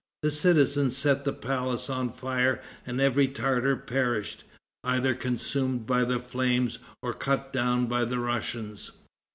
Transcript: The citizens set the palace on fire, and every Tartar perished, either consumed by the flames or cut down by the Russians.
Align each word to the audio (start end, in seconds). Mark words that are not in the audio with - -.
The 0.23 0.31
citizens 0.31 0.97
set 0.97 1.25
the 1.25 1.31
palace 1.31 1.87
on 1.87 2.11
fire, 2.11 2.59
and 2.87 2.99
every 2.99 3.27
Tartar 3.27 3.77
perished, 3.77 4.43
either 4.83 5.13
consumed 5.13 5.85
by 5.85 6.05
the 6.05 6.19
flames 6.19 6.79
or 7.03 7.13
cut 7.13 7.53
down 7.53 7.85
by 7.85 8.05
the 8.05 8.17
Russians. 8.17 8.93